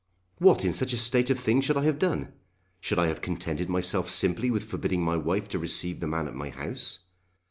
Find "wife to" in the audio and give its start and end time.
5.15-5.59